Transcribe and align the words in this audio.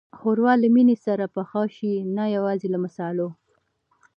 ښوروا 0.17 0.53
له 0.61 0.67
مینې 0.75 0.95
سره 1.05 1.25
پخه 1.35 1.63
شي، 1.75 1.93
نه 2.15 2.23
یوازې 2.35 2.67
له 2.73 2.79
مصالحو. 2.85 3.29